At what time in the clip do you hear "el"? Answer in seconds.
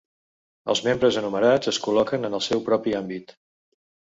0.73-0.79, 2.39-2.43